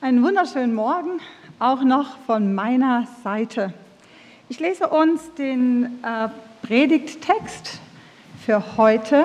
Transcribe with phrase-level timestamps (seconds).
[0.00, 1.18] Einen wunderschönen Morgen
[1.58, 3.74] auch noch von meiner Seite.
[4.48, 6.28] Ich lese uns den äh,
[6.64, 7.80] Predigttext
[8.46, 9.24] für heute,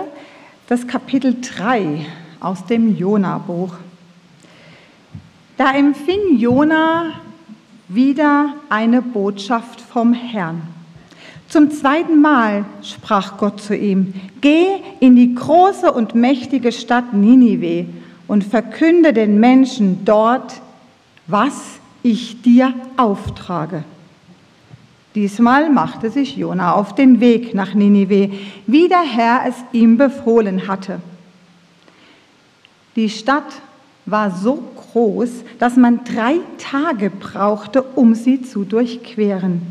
[0.68, 2.08] das Kapitel 3
[2.40, 3.76] aus dem Jona-Buch.
[5.58, 7.22] Da empfing Jona
[7.88, 10.64] wieder eine Botschaft vom Herrn.
[11.50, 14.70] Zum zweiten Mal sprach Gott zu ihm, geh
[15.00, 17.86] in die große und mächtige Stadt Ninive
[18.34, 20.60] und verkünde den Menschen dort,
[21.28, 21.54] was
[22.02, 23.84] ich dir auftrage.
[25.14, 28.32] Diesmal machte sich Jona auf den Weg nach Ninive,
[28.66, 31.00] wie der Herr es ihm befohlen hatte.
[32.96, 33.62] Die Stadt
[34.08, 35.30] war so groß,
[35.60, 39.62] dass man drei Tage brauchte, um sie zu durchqueren.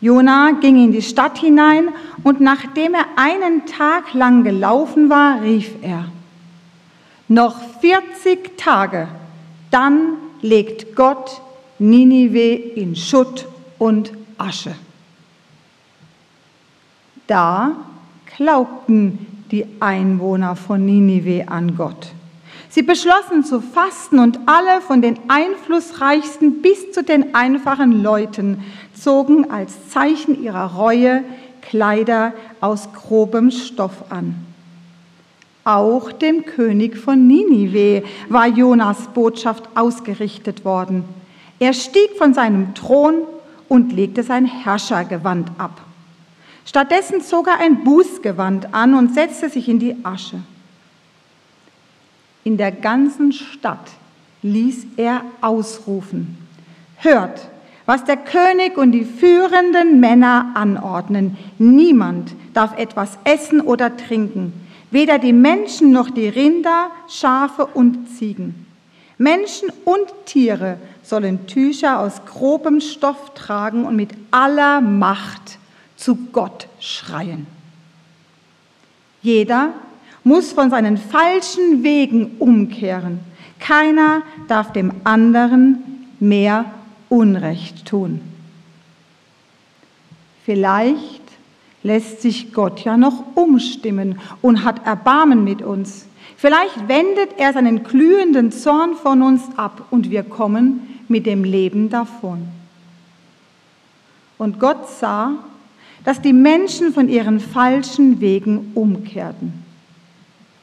[0.00, 1.88] Jona ging in die Stadt hinein
[2.22, 6.06] und nachdem er einen Tag lang gelaufen war, rief er,
[7.28, 9.08] noch 40 Tage,
[9.70, 11.40] dann legt Gott
[11.78, 13.46] Ninive in Schutt
[13.78, 14.74] und Asche.
[17.26, 17.76] Da
[18.36, 22.12] glaubten die Einwohner von Ninive an Gott.
[22.68, 28.62] Sie beschlossen zu fasten und alle von den einflussreichsten bis zu den einfachen Leuten
[28.94, 31.24] zogen als Zeichen ihrer Reue
[31.62, 34.34] Kleider aus grobem Stoff an.
[35.66, 41.02] Auch dem König von Ninive war Jonas Botschaft ausgerichtet worden.
[41.58, 43.22] Er stieg von seinem Thron
[43.68, 45.80] und legte sein Herrschergewand ab.
[46.64, 50.38] Stattdessen zog er ein Bußgewand an und setzte sich in die Asche.
[52.44, 53.90] In der ganzen Stadt
[54.42, 56.38] ließ er ausrufen,
[56.98, 57.48] hört,
[57.86, 61.36] was der König und die führenden Männer anordnen.
[61.58, 64.52] Niemand darf etwas essen oder trinken
[64.90, 68.66] weder die Menschen noch die Rinder, Schafe und Ziegen.
[69.18, 75.58] Menschen und Tiere sollen Tücher aus grobem Stoff tragen und mit aller Macht
[75.96, 77.46] zu Gott schreien.
[79.22, 79.72] Jeder
[80.22, 83.20] muss von seinen falschen Wegen umkehren.
[83.58, 86.66] Keiner darf dem anderen mehr
[87.08, 88.20] Unrecht tun.
[90.44, 91.25] Vielleicht
[91.86, 96.06] lässt sich Gott ja noch umstimmen und hat Erbarmen mit uns.
[96.36, 101.88] Vielleicht wendet er seinen glühenden Zorn von uns ab und wir kommen mit dem Leben
[101.88, 102.48] davon.
[104.36, 105.32] Und Gott sah,
[106.04, 109.64] dass die Menschen von ihren falschen Wegen umkehrten.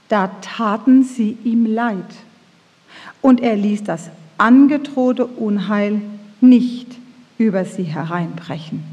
[0.10, 2.06] Da taten sie ihm leid.
[3.22, 6.02] Und er ließ das angedrohte Unheil
[6.42, 6.88] nicht
[7.38, 8.93] über sie hereinbrechen.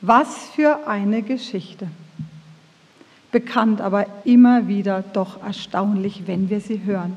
[0.00, 1.88] Was für eine Geschichte.
[3.32, 7.16] Bekannt, aber immer wieder doch erstaunlich, wenn wir sie hören.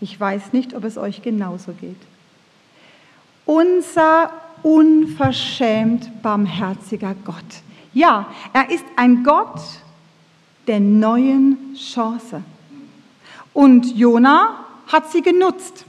[0.00, 2.00] Ich weiß nicht, ob es euch genauso geht.
[3.44, 4.30] Unser
[4.62, 7.36] unverschämt barmherziger Gott.
[7.92, 9.60] Ja, er ist ein Gott
[10.66, 12.42] der neuen Chance.
[13.52, 15.84] Und Jona hat sie genutzt.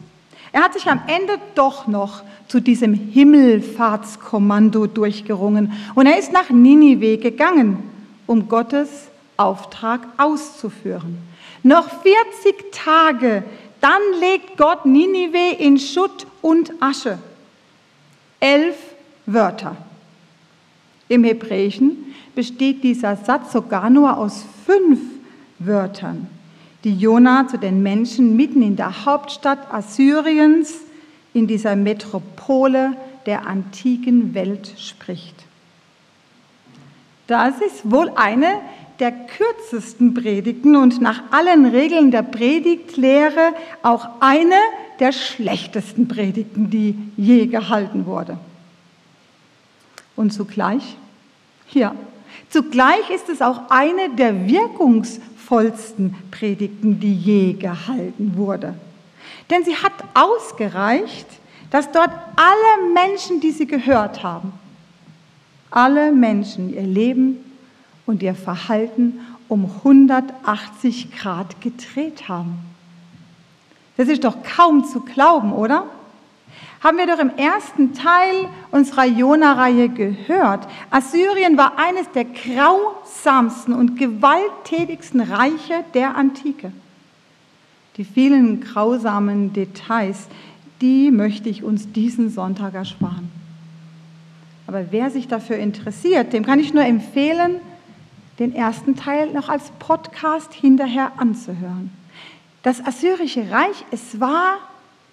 [0.56, 5.74] Er hat sich am Ende doch noch zu diesem Himmelfahrtskommando durchgerungen.
[5.96, 7.84] Und er ist nach Ninive gegangen,
[8.26, 11.18] um Gottes Auftrag auszuführen.
[11.62, 13.44] Noch 40 Tage,
[13.82, 17.20] dann legt Gott Ninive in Schutt und Asche.
[18.40, 18.78] Elf
[19.26, 19.76] Wörter.
[21.10, 25.02] Im Hebräischen besteht dieser Satz sogar nur aus fünf
[25.60, 26.30] Wörtern,
[26.85, 30.75] die Jona zu den Menschen mitten in der Hauptstadt Assyriens
[31.34, 32.94] in dieser Metropole
[33.25, 35.35] der antiken Welt spricht.
[37.25, 38.59] Das ist wohl eine
[39.00, 44.56] der kürzesten Predigten und nach allen Regeln der Predigtlehre auch eine
[45.00, 48.38] der schlechtesten Predigten, die je gehalten wurde.
[50.16, 50.96] Und zugleich,
[51.73, 51.96] ja,
[52.50, 54.47] zugleich ist es auch eine der
[55.46, 58.76] wirkungsvollsten Predigten, die je gehalten wurde.
[59.50, 61.28] Denn sie hat ausgereicht,
[61.72, 64.53] dass dort alle Menschen, die sie gehört haben,
[65.72, 67.38] alle Menschen ihr Leben
[68.06, 72.59] und ihr Verhalten um 180 Grad gedreht haben.
[73.98, 75.86] Das ist doch kaum zu glauben, oder?
[76.81, 80.67] Haben wir doch im ersten Teil unserer Jona-Reihe gehört.
[80.91, 86.72] Assyrien war eines der grausamsten und gewalttätigsten Reiche der Antike.
[87.97, 90.28] Die vielen grausamen Details,
[90.81, 93.31] die möchte ich uns diesen Sonntag ersparen.
[94.67, 97.61] Aber wer sich dafür interessiert, dem kann ich nur empfehlen,
[98.40, 101.91] den ersten Teil noch als Podcast hinterher anzuhören.
[102.63, 104.57] Das Assyrische Reich, es war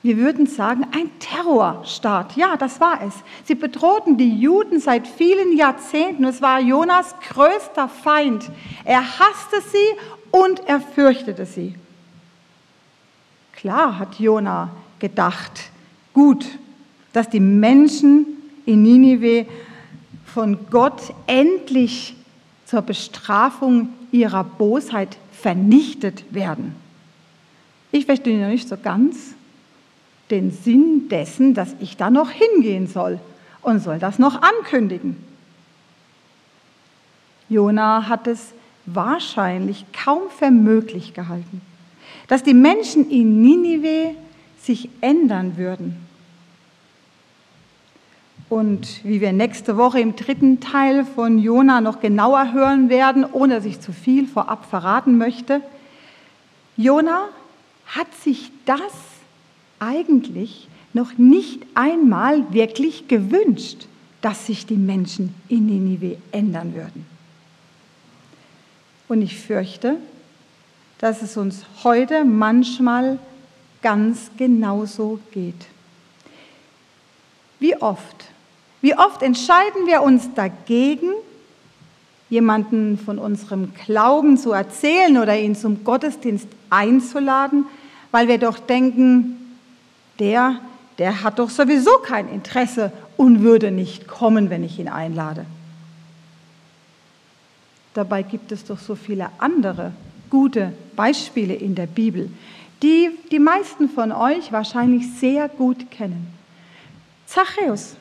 [0.02, 2.36] Wir würden sagen, ein Terrorstaat.
[2.36, 3.14] Ja, das war es.
[3.44, 6.24] Sie bedrohten die Juden seit vielen Jahrzehnten.
[6.24, 8.50] Es war Jonas größter Feind.
[8.84, 10.00] Er hasste sie
[10.32, 11.76] und er fürchtete sie.
[13.52, 15.70] Klar hat Jona gedacht,
[16.12, 16.46] gut,
[17.12, 18.26] dass die Menschen
[18.66, 19.46] in Ninive
[20.26, 22.16] von Gott endlich
[22.66, 26.74] zur Bestrafung ihrer Bosheit vernichtet werden.
[27.92, 29.34] Ich verstehe noch nicht so ganz
[30.32, 33.20] den Sinn dessen, dass ich da noch hingehen soll
[33.60, 35.16] und soll das noch ankündigen.
[37.48, 38.52] Jona hat es
[38.86, 41.60] wahrscheinlich kaum für möglich gehalten,
[42.26, 44.16] dass die Menschen in Ninive
[44.58, 45.96] sich ändern würden.
[48.48, 53.54] Und wie wir nächste Woche im dritten Teil von Jona noch genauer hören werden, ohne
[53.56, 55.62] dass ich zu viel vorab verraten möchte,
[56.76, 57.28] Jona
[57.86, 59.11] hat sich das
[59.82, 63.86] eigentlich noch nicht einmal wirklich gewünscht,
[64.20, 67.04] dass sich die Menschen in Ninive ändern würden.
[69.08, 69.96] Und ich fürchte,
[70.98, 73.18] dass es uns heute manchmal
[73.82, 75.66] ganz genauso geht.
[77.58, 78.26] Wie oft,
[78.80, 81.10] wie oft entscheiden wir uns dagegen,
[82.30, 87.66] jemanden von unserem Glauben zu erzählen oder ihn zum Gottesdienst einzuladen,
[88.12, 89.41] weil wir doch denken,
[90.18, 90.56] der,
[90.98, 95.46] der hat doch sowieso kein Interesse und würde nicht kommen, wenn ich ihn einlade.
[97.94, 99.92] Dabei gibt es doch so viele andere
[100.30, 102.30] gute Beispiele in der Bibel,
[102.82, 106.26] die die meisten von euch wahrscheinlich sehr gut kennen.
[107.26, 107.96] Zachäus,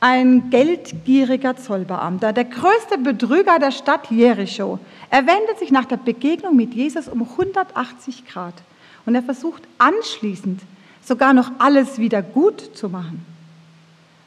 [0.00, 4.78] ein geldgieriger Zollbeamter, der größte Betrüger der Stadt Jericho.
[5.10, 8.54] Er wendet sich nach der Begegnung mit Jesus um 180 Grad
[9.06, 10.60] und er versucht anschließend
[11.02, 13.24] sogar noch alles wieder gut zu machen.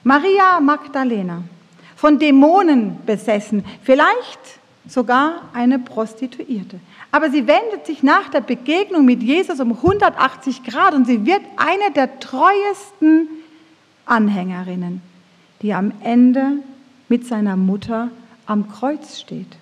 [0.04, 1.44] Maria Magdalena,
[1.96, 6.80] von Dämonen besessen, vielleicht sogar eine Prostituierte.
[7.12, 11.42] Aber sie wendet sich nach der Begegnung mit Jesus um 180 Grad und sie wird
[11.56, 13.30] eine der treuesten
[14.06, 15.02] Anhängerinnen,
[15.62, 16.58] die am Ende
[17.08, 18.10] mit seiner Mutter
[18.46, 19.56] am Kreuz steht.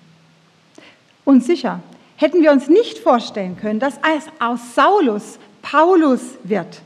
[1.24, 1.80] Und sicher
[2.22, 6.80] hätten wir uns nicht vorstellen können, dass es aus Saulus Paulus wird,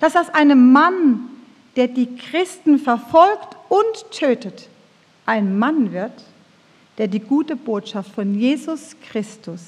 [0.00, 1.28] dass aus einem Mann,
[1.76, 4.68] der die Christen verfolgt und tötet,
[5.26, 6.12] ein Mann wird,
[6.98, 9.60] der die gute Botschaft von Jesus Christus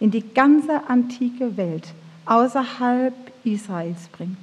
[0.00, 1.86] in die ganze antike Welt
[2.26, 4.38] außerhalb Israels bringt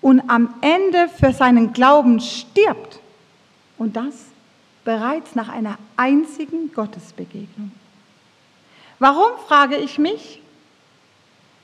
[0.00, 3.00] und am Ende für seinen Glauben stirbt
[3.78, 4.14] und das
[4.84, 7.72] bereits nach einer einzigen Gottesbegegnung.
[8.98, 10.40] Warum, frage ich mich,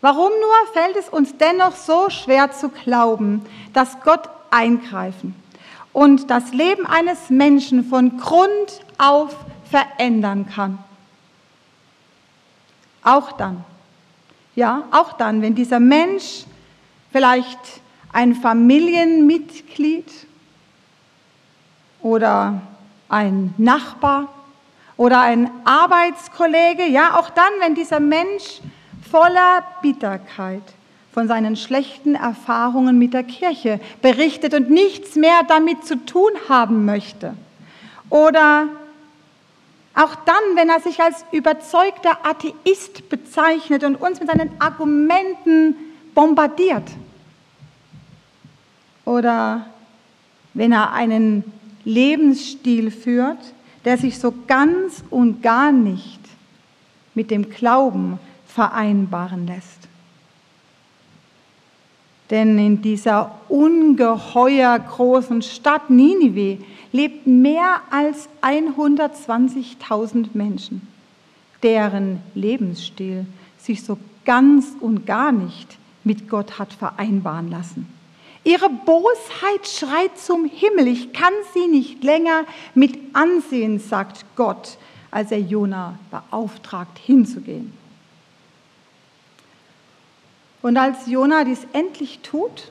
[0.00, 5.34] warum nur fällt es uns dennoch so schwer zu glauben, dass Gott eingreifen
[5.92, 9.36] und das Leben eines Menschen von Grund auf
[9.70, 10.78] verändern kann?
[13.02, 13.64] Auch dann,
[14.54, 16.44] ja, auch dann, wenn dieser Mensch
[17.12, 17.58] vielleicht
[18.12, 20.10] ein Familienmitglied
[22.02, 22.60] oder
[23.08, 24.28] ein Nachbar
[25.00, 28.60] oder ein Arbeitskollege, ja, auch dann, wenn dieser Mensch
[29.10, 30.62] voller Bitterkeit
[31.14, 36.84] von seinen schlechten Erfahrungen mit der Kirche berichtet und nichts mehr damit zu tun haben
[36.84, 37.32] möchte.
[38.10, 38.68] Oder
[39.94, 45.76] auch dann, wenn er sich als überzeugter Atheist bezeichnet und uns mit seinen Argumenten
[46.14, 46.90] bombardiert.
[49.06, 49.64] Oder
[50.52, 51.42] wenn er einen
[51.86, 53.38] Lebensstil führt,
[53.84, 56.20] der sich so ganz und gar nicht
[57.14, 59.88] mit dem Glauben vereinbaren lässt.
[62.30, 66.58] Denn in dieser ungeheuer großen Stadt Ninive
[66.92, 70.86] lebten mehr als 120.000 Menschen,
[71.62, 73.26] deren Lebensstil
[73.58, 77.99] sich so ganz und gar nicht mit Gott hat vereinbaren lassen.
[78.42, 80.88] Ihre Bosheit schreit zum Himmel.
[80.88, 82.44] Ich kann sie nicht länger
[82.74, 84.78] mit ansehen, sagt Gott,
[85.10, 87.72] als er Jona beauftragt, hinzugehen.
[90.62, 92.70] Und als Jona dies endlich tut,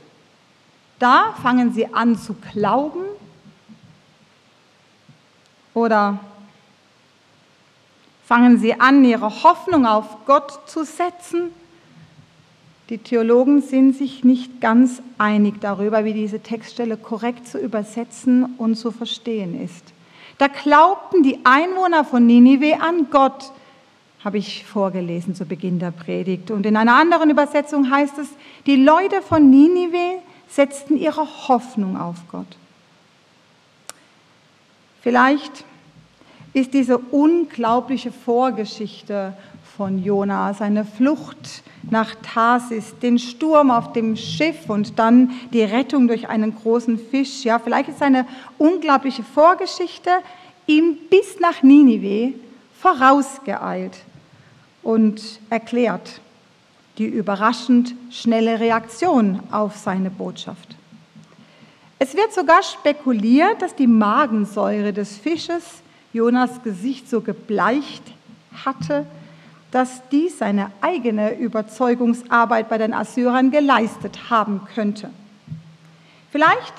[0.98, 3.06] da fangen sie an zu glauben
[5.74, 6.20] oder
[8.26, 11.52] fangen sie an, ihre Hoffnung auf Gott zu setzen
[12.90, 18.76] die Theologen sind sich nicht ganz einig darüber, wie diese Textstelle korrekt zu übersetzen und
[18.76, 19.94] zu verstehen ist.
[20.40, 23.52] Da glaubten die Einwohner von Ninive an Gott
[24.24, 26.52] habe ich vorgelesen zu Beginn der Predigt.
[26.52, 28.28] Und in einer anderen Übersetzung heißt es,
[28.66, 32.58] die Leute von Ninive setzten ihre Hoffnung auf Gott.
[35.02, 35.64] Vielleicht
[36.52, 39.34] ist diese unglaubliche Vorgeschichte
[39.80, 46.10] von Jona, seine Flucht nach Tarsis, den Sturm auf dem Schiff und dann die Rettung
[46.10, 47.46] durch einen großen Fisch.
[47.46, 50.10] Ja, vielleicht ist eine unglaubliche Vorgeschichte
[50.68, 52.34] ihm bis nach Ninive
[52.78, 54.00] vorausgeeilt
[54.84, 56.20] und erklärt
[56.98, 60.76] die überraschend schnelle Reaktion auf seine Botschaft.
[62.00, 65.64] Es wird sogar spekuliert, dass die Magensäure des Fisches
[66.12, 68.04] Jonas Gesicht so gebleicht
[68.66, 69.06] hatte,
[69.72, 75.12] dass dies seine eigene Überzeugungsarbeit bei den Assyrern geleistet haben könnte.
[76.32, 76.74] Vielleicht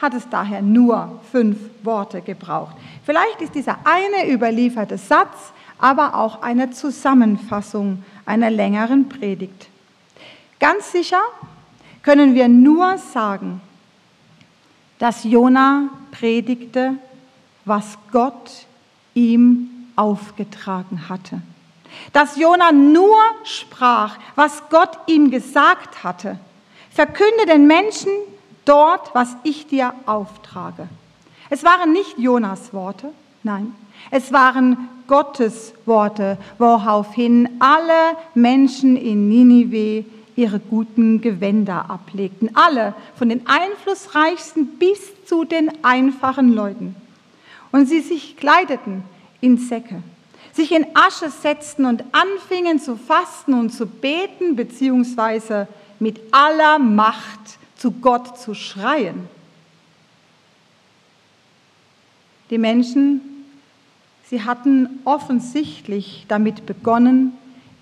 [0.00, 2.76] hat es daher nur fünf Worte gebraucht.
[3.04, 5.52] Vielleicht ist dieser eine überlieferte Satz
[5.82, 9.68] aber auch eine Zusammenfassung einer längeren Predigt.
[10.60, 11.20] Ganz sicher
[12.04, 13.60] können wir nur sagen,
[15.00, 16.94] dass Jona predigte,
[17.64, 18.66] was Gott
[19.14, 21.42] ihm aufgetragen hatte.
[22.12, 26.38] Dass Jona nur sprach, was Gott ihm gesagt hatte.
[26.90, 28.12] Verkünde den Menschen
[28.64, 30.88] dort, was ich dir auftrage.
[31.50, 33.08] Es waren nicht Jonas Worte,
[33.42, 33.74] nein,
[34.10, 40.04] es waren Gottes Worte, woraufhin alle Menschen in Ninive
[40.36, 42.50] ihre guten Gewänder ablegten.
[42.54, 46.96] Alle, von den einflussreichsten bis zu den einfachen Leuten.
[47.70, 49.02] Und sie sich kleideten
[49.40, 50.02] in Säcke,
[50.52, 55.68] sich in Asche setzten und anfingen zu fasten und zu beten, beziehungsweise
[55.98, 59.28] mit aller Macht zu Gott zu schreien.
[62.50, 63.32] Die Menschen
[64.32, 67.32] Sie hatten offensichtlich damit begonnen,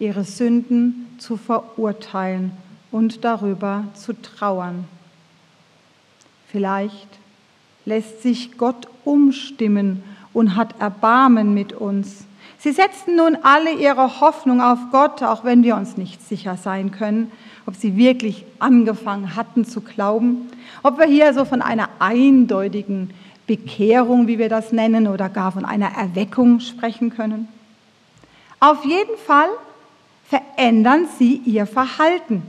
[0.00, 2.50] ihre Sünden zu verurteilen
[2.90, 4.84] und darüber zu trauern.
[6.48, 7.06] Vielleicht
[7.84, 12.24] lässt sich Gott umstimmen und hat Erbarmen mit uns.
[12.62, 16.90] Sie setzten nun alle ihre Hoffnung auf Gott, auch wenn wir uns nicht sicher sein
[16.90, 17.32] können,
[17.64, 20.50] ob sie wirklich angefangen hatten zu glauben,
[20.82, 23.14] ob wir hier so von einer eindeutigen
[23.46, 27.48] Bekehrung, wie wir das nennen, oder gar von einer Erweckung sprechen können.
[28.60, 29.48] Auf jeden Fall
[30.28, 32.42] verändern sie ihr Verhalten.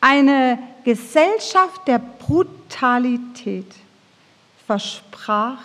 [0.00, 3.74] Eine Gesellschaft der Brutalität
[4.64, 5.58] versprach,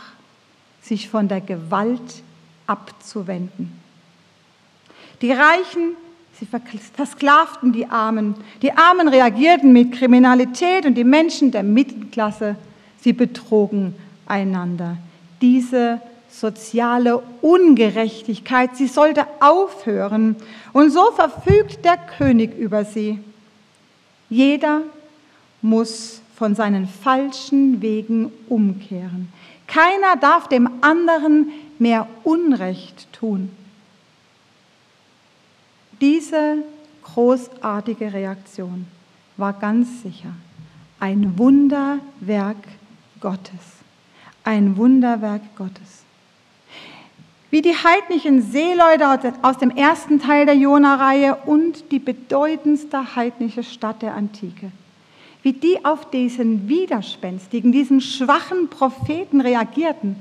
[0.82, 2.24] sich von der Gewalt
[2.72, 3.80] abzuwenden.
[5.22, 5.96] Die Reichen,
[6.40, 6.48] sie
[6.96, 8.36] versklavten die Armen.
[8.62, 12.56] Die Armen reagierten mit Kriminalität und die Menschen der Mittelklasse
[13.02, 13.96] Sie betrogen
[14.28, 14.98] einander.
[15.42, 16.00] Diese
[16.30, 20.36] soziale Ungerechtigkeit, sie sollte aufhören.
[20.72, 23.20] Und so verfügt der König über sie.
[24.30, 24.82] Jeder
[25.62, 29.34] muss von seinen falschen Wegen umkehren.
[29.68, 31.52] Keiner darf dem anderen
[31.82, 33.50] mehr Unrecht tun.
[36.00, 36.58] Diese
[37.04, 38.86] großartige Reaktion
[39.36, 40.32] war ganz sicher
[41.00, 42.58] ein Wunderwerk
[43.20, 43.82] Gottes.
[44.44, 46.04] Ein Wunderwerk Gottes.
[47.50, 54.04] Wie die heidnischen Seeleute aus dem ersten Teil der Jona-Reihe und die bedeutendste heidnische Stadt
[54.04, 54.72] der Antike.
[55.42, 60.16] Wie die auf diesen widerspenstigen, diesen schwachen Propheten reagierten.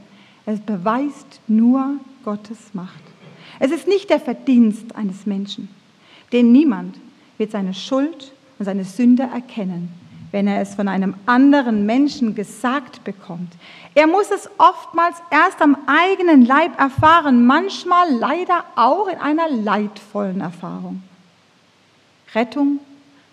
[0.47, 3.02] Es beweist nur Gottes Macht.
[3.59, 5.68] Es ist nicht der Verdienst eines Menschen,
[6.32, 6.97] denn niemand
[7.38, 9.90] wird seine Schuld und seine Sünde erkennen,
[10.30, 13.52] wenn er es von einem anderen Menschen gesagt bekommt.
[13.94, 20.40] Er muss es oftmals erst am eigenen Leib erfahren, manchmal leider auch in einer leidvollen
[20.40, 21.02] Erfahrung.
[22.35, 22.78] Rettung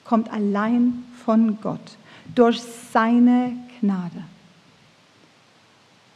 [0.04, 1.98] kommt allein von Gott,
[2.34, 2.62] durch
[2.92, 4.24] seine Gnade.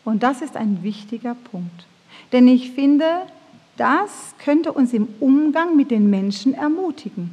[0.03, 1.85] Und das ist ein wichtiger Punkt.
[2.31, 3.05] Denn ich finde,
[3.77, 7.31] das könnte uns im Umgang mit den Menschen ermutigen,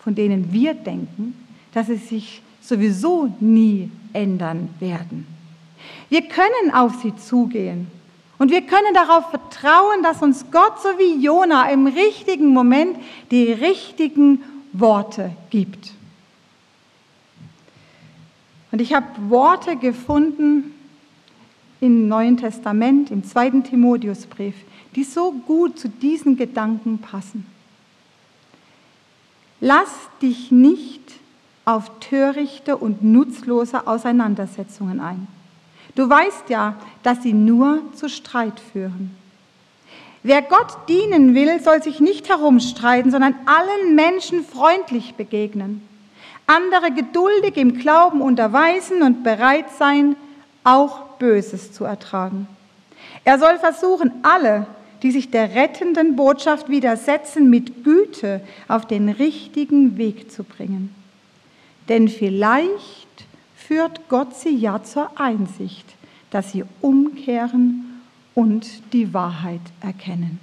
[0.00, 1.34] von denen wir denken,
[1.72, 5.26] dass sie sich sowieso nie ändern werden.
[6.08, 7.88] Wir können auf sie zugehen
[8.38, 12.96] und wir können darauf vertrauen, dass uns Gott so wie Jona im richtigen Moment
[13.30, 14.42] die richtigen
[14.72, 15.92] Worte gibt.
[18.70, 20.74] Und ich habe Worte gefunden
[21.82, 24.54] im Neuen Testament, im zweiten Timotheusbrief,
[24.94, 27.44] die so gut zu diesen Gedanken passen.
[29.60, 29.90] Lass
[30.22, 31.00] dich nicht
[31.64, 35.26] auf törichte und nutzlose Auseinandersetzungen ein.
[35.96, 39.10] Du weißt ja, dass sie nur zu Streit führen.
[40.22, 45.82] Wer Gott dienen will, soll sich nicht herumstreiten, sondern allen Menschen freundlich begegnen,
[46.46, 50.14] andere geduldig im Glauben unterweisen und bereit sein,
[50.62, 52.48] auch Böses zu ertragen.
[53.22, 54.66] Er soll versuchen, alle,
[55.04, 60.92] die sich der rettenden Botschaft widersetzen, mit Güte auf den richtigen Weg zu bringen.
[61.88, 63.24] Denn vielleicht
[63.54, 65.86] führt Gott sie ja zur Einsicht,
[66.30, 68.00] dass sie umkehren
[68.34, 70.40] und die Wahrheit erkennen.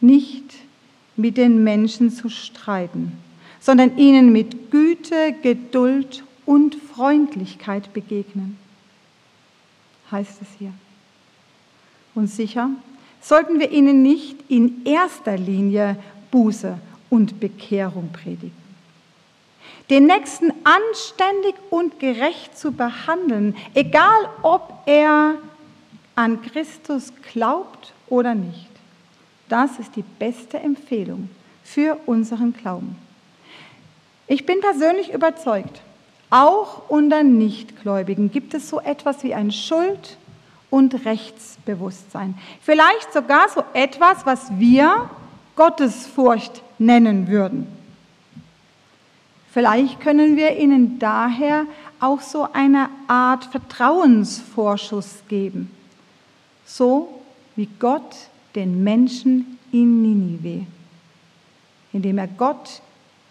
[0.00, 0.54] Nicht
[1.16, 3.10] mit den Menschen zu streiten,
[3.58, 8.56] sondern ihnen mit Güte, Geduld und Freundlichkeit begegnen,
[10.14, 10.72] heißt es hier.
[12.14, 12.70] Und sicher
[13.20, 15.96] sollten wir ihnen nicht in erster Linie
[16.30, 16.78] Buße
[17.10, 18.64] und Bekehrung predigen.
[19.90, 25.34] Den Nächsten anständig und gerecht zu behandeln, egal ob er
[26.14, 28.70] an Christus glaubt oder nicht.
[29.48, 31.28] Das ist die beste Empfehlung
[31.64, 32.96] für unseren Glauben.
[34.26, 35.82] Ich bin persönlich überzeugt,
[36.30, 40.16] auch unter Nichtgläubigen gibt es so etwas wie ein Schuld-
[40.70, 42.36] und Rechtsbewusstsein.
[42.60, 45.08] Vielleicht sogar so etwas, was wir
[45.54, 47.66] Gottesfurcht nennen würden.
[49.52, 51.66] Vielleicht können wir ihnen daher
[52.00, 55.70] auch so eine Art Vertrauensvorschuss geben,
[56.66, 57.20] so
[57.54, 58.16] wie Gott
[58.56, 60.66] den Menschen in Ninive,
[61.92, 62.82] indem er Gott,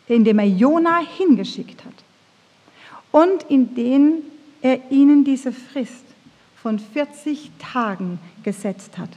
[0.08, 1.94] indem er Jona hingeschickt hat
[3.14, 4.24] und indem
[4.64, 6.04] er ihnen diese Frist
[6.62, 9.10] von 40 Tagen gesetzt hat.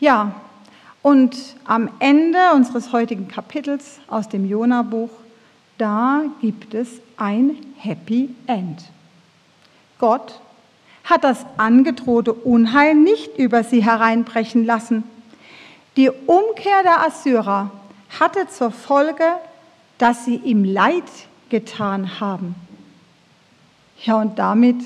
[0.00, 0.34] Ja,
[1.02, 5.10] und am Ende unseres heutigen Kapitels aus dem Jona-Buch,
[5.76, 8.82] da gibt es ein Happy End.
[9.98, 10.40] Gott
[11.04, 15.04] hat das angedrohte Unheil nicht über sie hereinbrechen lassen.
[15.98, 17.70] Die Umkehr der Assyrer
[18.18, 19.24] hatte zur Folge,
[19.98, 21.04] dass sie ihm Leid
[21.48, 22.54] getan haben.
[24.02, 24.76] Ja, und damit,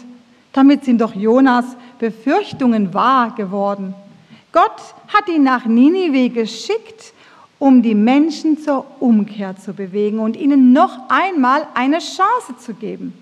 [0.53, 1.65] damit sind doch Jonas
[1.99, 3.95] Befürchtungen wahr geworden.
[4.53, 7.13] Gott hat ihn nach Ninive geschickt,
[7.59, 13.13] um die Menschen zur Umkehr zu bewegen und ihnen noch einmal eine Chance zu geben.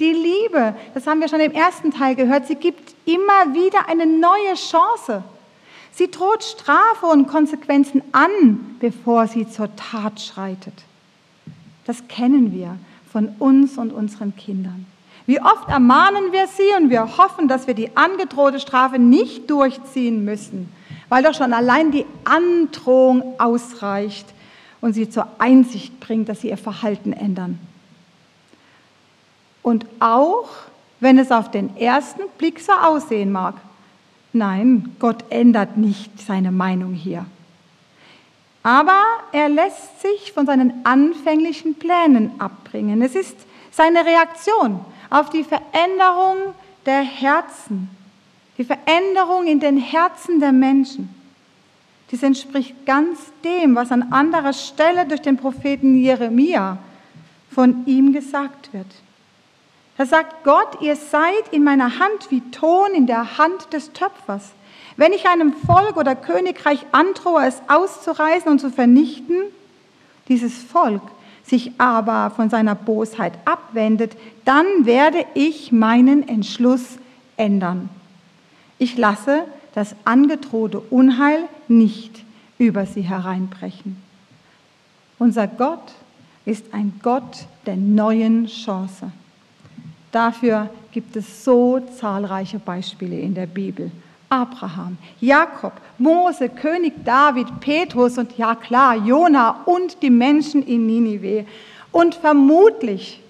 [0.00, 4.06] Die Liebe, das haben wir schon im ersten Teil gehört, sie gibt immer wieder eine
[4.06, 5.22] neue Chance.
[5.92, 10.74] Sie droht Strafe und Konsequenzen an, bevor sie zur Tat schreitet.
[11.84, 12.76] Das kennen wir
[13.10, 14.86] von uns und unseren Kindern.
[15.26, 20.24] Wie oft ermahnen wir sie und wir hoffen, dass wir die angedrohte Strafe nicht durchziehen
[20.24, 20.70] müssen,
[21.08, 24.26] weil doch schon allein die Androhung ausreicht
[24.80, 27.58] und sie zur Einsicht bringt, dass sie ihr Verhalten ändern.
[29.62, 30.50] Und auch
[31.00, 33.54] wenn es auf den ersten Blick so aussehen mag,
[34.34, 37.24] nein, Gott ändert nicht seine Meinung hier.
[38.64, 43.02] Aber er lässt sich von seinen anfänglichen Plänen abbringen.
[43.02, 43.36] Es ist
[43.70, 46.54] seine Reaktion auf die Veränderung
[46.86, 47.90] der Herzen,
[48.56, 51.14] die Veränderung in den Herzen der Menschen.
[52.10, 56.78] Dies entspricht ganz dem, was an anderer Stelle durch den Propheten Jeremia
[57.50, 58.86] von ihm gesagt wird.
[59.98, 64.52] Da sagt Gott, ihr seid in meiner Hand wie Ton in der Hand des Töpfers.
[64.96, 69.36] Wenn ich einem Volk oder Königreich androhe, es auszureißen und zu vernichten,
[70.28, 71.02] dieses Volk
[71.44, 76.98] sich aber von seiner Bosheit abwendet, dann werde ich meinen Entschluss
[77.36, 77.88] ändern.
[78.78, 82.24] Ich lasse das angedrohte Unheil nicht
[82.58, 83.96] über sie hereinbrechen.
[85.18, 85.92] Unser Gott
[86.44, 89.10] ist ein Gott der neuen Chance.
[90.12, 93.90] Dafür gibt es so zahlreiche Beispiele in der Bibel.
[94.28, 101.46] Abraham, Jakob, Mose, König David, Petrus und ja klar, Jona und die Menschen in Ninive.
[101.92, 103.20] Und vermutlich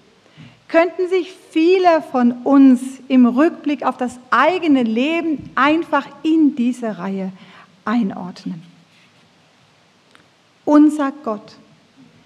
[0.67, 7.31] könnten sich viele von uns im Rückblick auf das eigene Leben einfach in diese Reihe
[7.85, 8.63] einordnen.
[10.65, 11.57] Unser Gott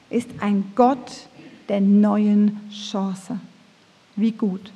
[0.10, 1.28] ist ein Gott
[1.68, 3.40] der neuen Chance.
[4.16, 4.72] Wie gut,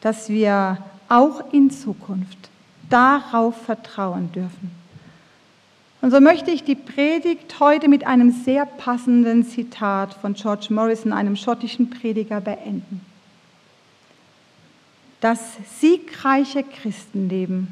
[0.00, 2.51] dass wir auch in Zukunft
[2.92, 4.70] darauf vertrauen dürfen.
[6.02, 11.12] Und so möchte ich die Predigt heute mit einem sehr passenden Zitat von George Morrison,
[11.12, 13.00] einem schottischen Prediger, beenden.
[15.20, 15.38] Das
[15.78, 17.68] siegreiche Christenleben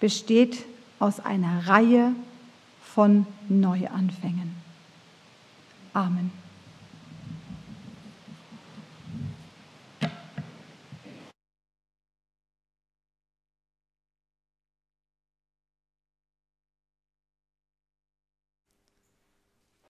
[0.00, 0.64] besteht
[0.98, 2.12] aus einer Reihe
[2.82, 4.54] von Neuanfängen.
[5.92, 6.47] Amen.